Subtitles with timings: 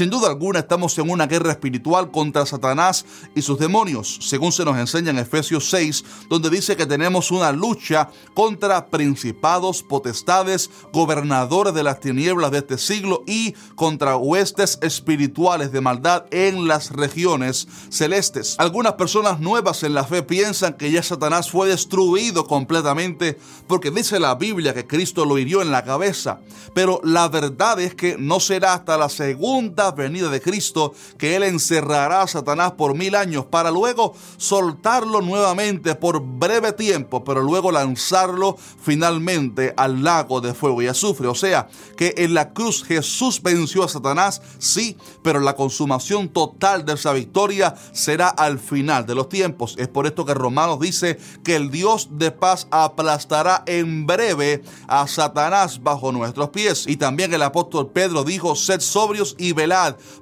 [0.00, 3.04] Sin duda alguna estamos en una guerra espiritual contra Satanás
[3.34, 7.52] y sus demonios, según se nos enseña en Efesios 6, donde dice que tenemos una
[7.52, 15.70] lucha contra principados, potestades, gobernadores de las tinieblas de este siglo y contra huestes espirituales
[15.70, 18.54] de maldad en las regiones celestes.
[18.56, 24.18] Algunas personas nuevas en la fe piensan que ya Satanás fue destruido completamente porque dice
[24.18, 26.40] la Biblia que Cristo lo hirió en la cabeza,
[26.72, 31.42] pero la verdad es que no será hasta la segunda venida de Cristo que Él
[31.42, 37.72] encerrará a Satanás por mil años para luego soltarlo nuevamente por breve tiempo, pero luego
[37.72, 41.28] lanzarlo finalmente al lago de fuego y azufre.
[41.28, 46.84] O sea, que en la cruz Jesús venció a Satanás, sí, pero la consumación total
[46.84, 49.74] de esa victoria será al final de los tiempos.
[49.78, 55.06] Es por esto que Romanos dice que el Dios de paz aplastará en breve a
[55.06, 56.86] Satanás bajo nuestros pies.
[56.86, 59.52] Y también el apóstol Pedro dijo, sed sobrios y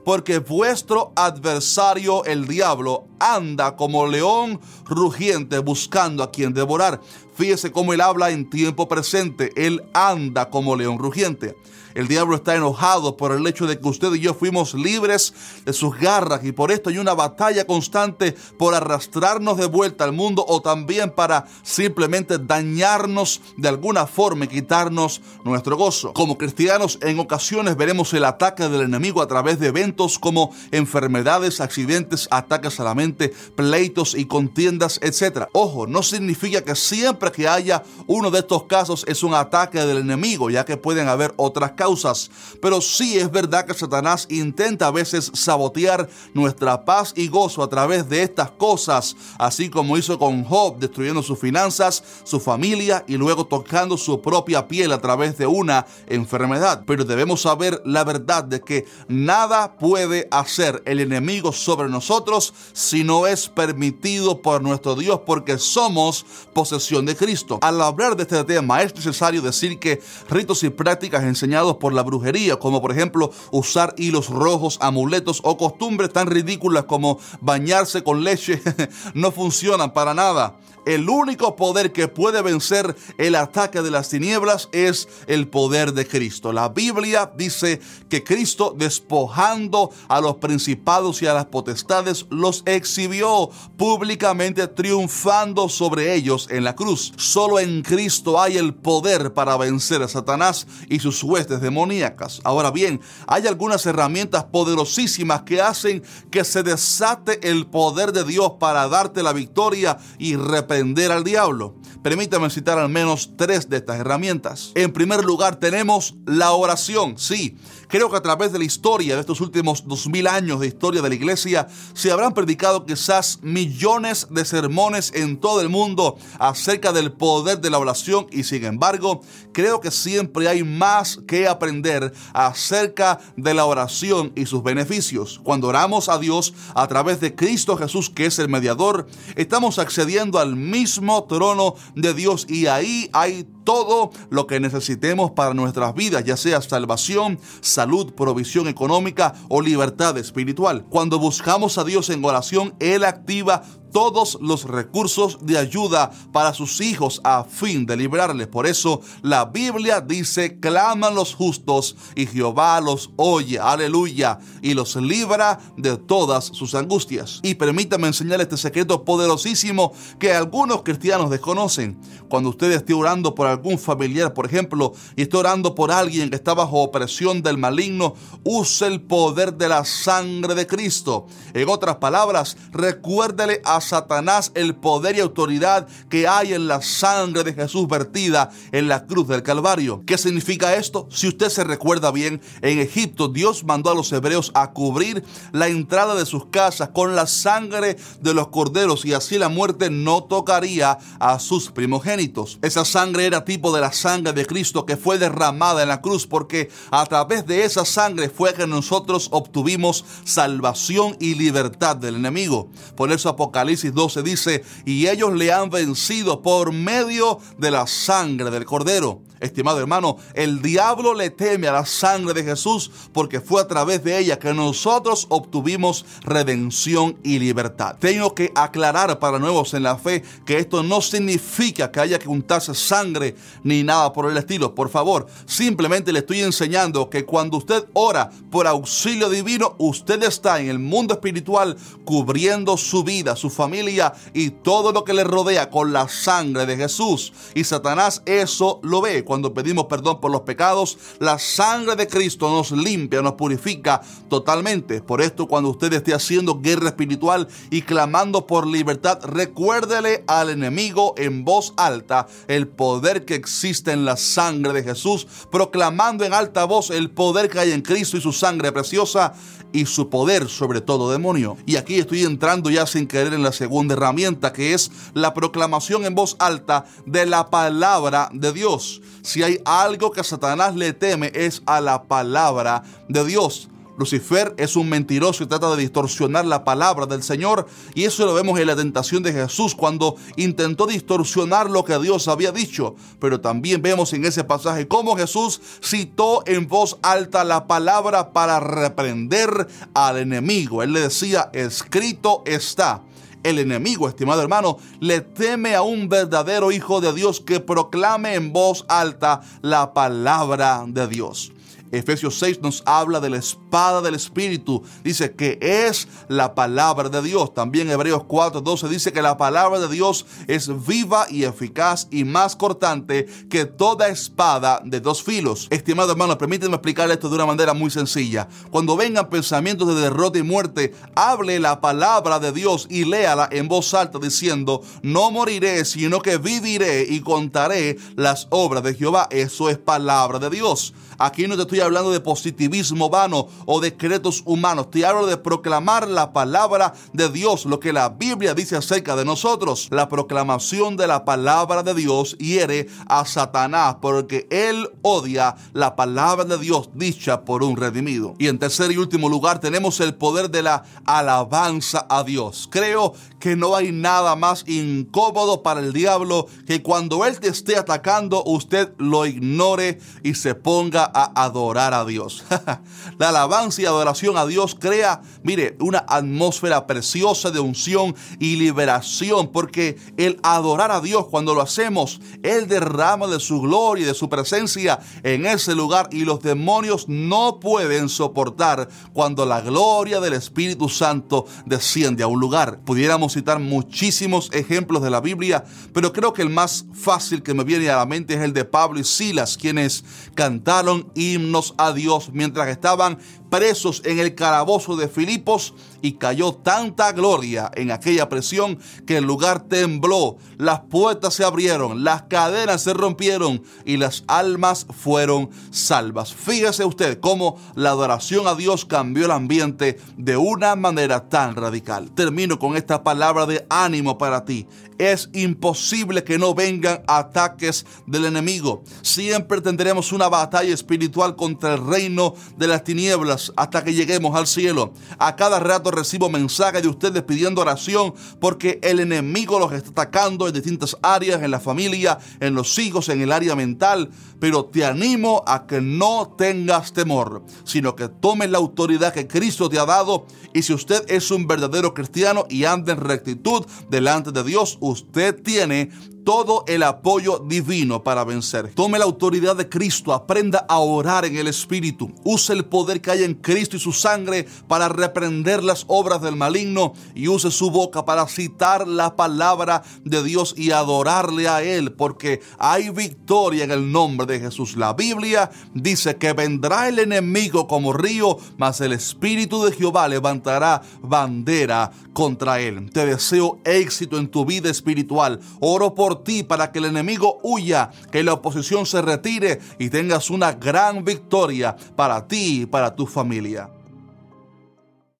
[0.05, 7.01] porque vuestro adversario el diablo anda como león rugiente buscando a quien devorar.
[7.35, 9.53] Fíjese cómo él habla en tiempo presente.
[9.55, 11.55] Él anda como león rugiente.
[11.99, 15.73] El diablo está enojado por el hecho de que usted y yo fuimos libres de
[15.73, 20.45] sus garras y por esto hay una batalla constante por arrastrarnos de vuelta al mundo
[20.47, 26.13] o también para simplemente dañarnos de alguna forma y quitarnos nuestro gozo.
[26.13, 31.61] Como cristianos en ocasiones veremos el ataque del enemigo a través de eventos como enfermedades,
[31.61, 33.08] accidentes, ataques a la mente,
[33.55, 35.47] pleitos y contiendas, etc.
[35.53, 39.99] Ojo, no significa que siempre que haya uno de estos casos es un ataque del
[39.99, 44.91] enemigo, ya que pueden haber otras causas pero sí es verdad que Satanás intenta a
[44.91, 50.45] veces sabotear nuestra paz y gozo a través de estas cosas, así como hizo con
[50.45, 55.47] Job, destruyendo sus finanzas, su familia y luego tocando su propia piel a través de
[55.47, 56.83] una enfermedad.
[56.87, 62.98] Pero debemos saber la verdad de que nada puede hacer el enemigo sobre nosotros si
[63.05, 67.59] no es permitido por nuestro Dios porque somos posesión de Cristo.
[67.63, 72.03] Al hablar de este tema es necesario decir que ritos y prácticas enseñados por la
[72.03, 78.25] brujería, como por ejemplo usar hilos rojos, amuletos o costumbres tan ridículas como bañarse con
[78.25, 78.63] leche,
[79.15, 80.57] no funcionan para nada.
[80.89, 86.07] El único poder que puede vencer el ataque de las tinieblas es el poder de
[86.07, 86.51] Cristo.
[86.51, 87.79] La Biblia dice
[88.09, 96.15] que Cristo despojando a los principados y a las potestades los exhibió públicamente triunfando sobre
[96.15, 97.13] ellos en la cruz.
[97.17, 102.41] Solo en Cristo hay el poder para vencer a Satanás y sus huestes demoníacas.
[102.45, 108.53] Ahora bien, hay algunas herramientas poderosísimas que hacen que se desate el poder de Dios
[108.59, 110.79] para darte la victoria y repetir
[111.11, 111.75] al diablo.
[112.03, 114.73] Permítame citar al menos tres de estas herramientas.
[114.77, 117.19] En primer lugar tenemos la oración.
[117.19, 117.57] Sí,
[117.89, 121.03] creo que a través de la historia de estos últimos dos mil años de historia
[121.03, 126.93] de la iglesia se habrán predicado quizás millones de sermones en todo el mundo acerca
[126.93, 129.21] del poder de la oración y sin embargo
[129.53, 135.41] creo que siempre hay más que aprender acerca de la oración y sus beneficios.
[135.43, 139.07] Cuando oramos a Dios a través de Cristo Jesús que es el mediador,
[139.37, 145.53] estamos accediendo al mismo trono de Dios y ahí hay todo lo que necesitemos para
[145.53, 150.87] nuestras vidas, ya sea salvación, salud, provisión económica o libertad espiritual.
[150.89, 153.63] Cuando buscamos a Dios en oración, Él activa
[153.93, 158.47] todos los recursos de ayuda para sus hijos a fin de librarles.
[158.47, 164.97] Por eso la Biblia dice, claman los justos y Jehová los oye, aleluya, y los
[164.97, 167.41] libra de todas sus angustias.
[167.43, 171.99] Y permítame enseñar este secreto poderosísimo que algunos cristianos desconocen.
[172.29, 176.37] Cuando usted esté orando por algún familiar, por ejemplo, y esté orando por alguien que
[176.37, 181.27] está bajo opresión del maligno, use el poder de la sangre de Cristo.
[181.55, 187.45] En otras palabras, recuérdele a Satanás el poder y autoridad que hay en la sangre
[187.45, 190.03] de Jesús vertida en la cruz del Calvario.
[190.07, 191.09] ¿Qué significa esto?
[191.11, 195.69] Si usted se recuerda bien, en Egipto Dios mandó a los hebreos a cubrir la
[195.69, 200.25] entrada de sus casas con la sangre de los corderos y así la muerte no
[200.25, 202.59] tocaría a sus primogénitos.
[202.63, 206.27] Esa sangre era tipo de la sangre de Cristo que fue derramada en la cruz
[206.27, 212.71] porque a través de esa sangre fue que nosotros obtuvimos salvación y libertad del enemigo.
[212.97, 217.87] Por eso Apocalipsis Apocalipsis 12 dice, y ellos le han vencido por medio de la
[217.87, 219.21] sangre del cordero.
[219.41, 224.03] Estimado hermano, el diablo le teme a la sangre de Jesús porque fue a través
[224.03, 227.97] de ella que nosotros obtuvimos redención y libertad.
[228.01, 232.29] Tengo que aclarar para nuevos en la fe que esto no significa que haya que
[232.29, 234.75] untarse sangre ni nada por el estilo.
[234.75, 240.61] Por favor, simplemente le estoy enseñando que cuando usted ora por auxilio divino, usted está
[240.61, 245.69] en el mundo espiritual cubriendo su vida, su familia y todo lo que le rodea
[245.69, 247.33] con la sangre de Jesús.
[247.55, 252.49] Y Satanás eso lo ve cuando pedimos perdón por los pecados, la sangre de Cristo
[252.51, 255.03] nos limpia, nos purifica totalmente.
[255.03, 261.15] Por esto, cuando usted esté haciendo guerra espiritual y clamando por libertad, recuérdele al enemigo
[261.17, 266.65] en voz alta el poder que existe en la sangre de Jesús, proclamando en alta
[266.65, 269.35] voz el poder que hay en Cristo y su sangre preciosa
[269.73, 271.57] y su poder sobre todo demonio.
[271.67, 276.05] Y aquí estoy entrando ya sin querer en la segunda herramienta que es la proclamación
[276.05, 279.01] en voz alta de la palabra de Dios.
[279.23, 283.69] Si hay algo que Satanás le teme es a la palabra de Dios.
[283.99, 287.67] Lucifer es un mentiroso y trata de distorsionar la palabra del Señor.
[287.95, 292.29] Y eso lo vemos en la tentación de Jesús cuando intentó distorsionar lo que Dios
[292.29, 292.95] había dicho.
[293.19, 298.61] Pero también vemos en ese pasaje cómo Jesús citó en voz alta la palabra para
[298.61, 300.85] reprender al enemigo.
[300.85, 303.03] Él le decía, escrito está.
[303.43, 308.53] El enemigo, estimado hermano, le teme a un verdadero Hijo de Dios que proclame en
[308.53, 311.53] voz alta la palabra de Dios.
[311.93, 314.83] Efesios 6 nos habla de la espada del Espíritu.
[315.03, 317.55] Dice que es la palabra de Dios.
[317.55, 322.57] También Hebreos 4:12 dice que la palabra de Dios es viva y eficaz y más
[322.57, 325.69] cortante que toda espada de dos filos.
[325.71, 328.49] Estimado hermano, permíteme explicar esto de una manera muy sencilla.
[328.71, 333.69] Cuando vengan pensamientos de derrota y muerte, hable la palabra de Dios y léala en
[333.69, 339.29] voz alta diciendo, no moriré, sino que viviré y contaré las obras de Jehová.
[339.31, 340.95] Eso es palabra de Dios.
[341.19, 344.91] Aquí no te estoy hablando de positivismo vano o decretos humanos.
[344.91, 349.25] Te hablo de proclamar la palabra de Dios, lo que la Biblia dice acerca de
[349.25, 349.89] nosotros.
[349.91, 356.45] La proclamación de la palabra de Dios hiere a Satanás porque él odia la palabra
[356.45, 358.35] de Dios dicha por un redimido.
[358.39, 362.69] Y en tercer y último lugar tenemos el poder de la alabanza a Dios.
[362.71, 367.77] Creo que no hay nada más incómodo para el diablo que cuando él te esté
[367.77, 372.45] atacando usted lo ignore y se ponga a adorar a Dios.
[373.19, 379.49] la alabanza y adoración a Dios crea, mire, una atmósfera preciosa de unción y liberación,
[379.49, 384.15] porque el adorar a Dios cuando lo hacemos, Él derrama de su gloria y de
[384.15, 390.33] su presencia en ese lugar y los demonios no pueden soportar cuando la gloria del
[390.33, 392.81] Espíritu Santo desciende a un lugar.
[392.85, 397.65] Pudiéramos citar muchísimos ejemplos de la Biblia, pero creo que el más fácil que me
[397.65, 400.05] viene a la mente es el de Pablo y Silas, quienes
[400.35, 403.19] cantaron himnos a Dios mientras estaban
[403.51, 409.25] presos en el calabozo de Filipos y cayó tanta gloria en aquella presión que el
[409.25, 416.35] lugar tembló, las puertas se abrieron, las cadenas se rompieron y las almas fueron salvas.
[416.35, 422.11] Fíjese usted cómo la adoración a Dios cambió el ambiente de una manera tan radical.
[422.13, 424.67] Termino con esta palabra de ánimo para ti.
[424.99, 428.83] Es imposible que no vengan ataques del enemigo.
[429.03, 434.93] Siempre tendremos una batalla espiritual el reino de las tinieblas hasta que lleguemos al cielo.
[435.19, 440.47] A cada rato recibo mensajes de ustedes pidiendo oración porque el enemigo los está atacando
[440.47, 444.11] en distintas áreas, en la familia, en los hijos, en el área mental.
[444.41, 449.69] Pero te animo a que no tengas temor, sino que tomes la autoridad que Cristo
[449.69, 450.27] te ha dado.
[450.55, 455.43] Y si usted es un verdadero cristiano y anda en rectitud delante de Dios, usted
[455.43, 455.91] tiene
[456.29, 458.75] todo el apoyo divino para vencer.
[458.75, 463.11] Tome la autoridad de Cristo, aprenda a orar en el Espíritu, use el poder que
[463.11, 467.71] hay en Cristo y su sangre para reprender las obras del maligno y use su
[467.71, 473.71] boca para citar la palabra de Dios y adorarle a Él, porque hay victoria en
[473.71, 474.77] el nombre de Jesús.
[474.77, 480.83] La Biblia dice que vendrá el enemigo como río, mas el Espíritu de Jehová levantará
[481.01, 482.91] bandera contra él.
[482.91, 485.39] Te deseo éxito en tu vida espiritual.
[485.61, 490.53] Oro ti para que el enemigo huya, que la oposición se retire y tengas una
[490.53, 493.71] gran victoria para ti y para tu familia.